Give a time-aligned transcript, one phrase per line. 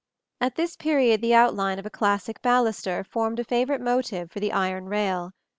[0.39, 4.51] At this period the outline of a classic baluster formed a favorite motive for the
[4.51, 5.33] iron rail.